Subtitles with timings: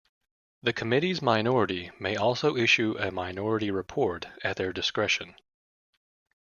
[0.63, 5.35] The committee's minority may also issue a Minority Report at their discretion.